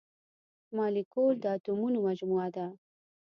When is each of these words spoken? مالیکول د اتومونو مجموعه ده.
مالیکول 0.75 1.35
د 1.43 1.45
اتومونو 1.55 1.97
مجموعه 2.07 2.47
ده. 2.55 2.65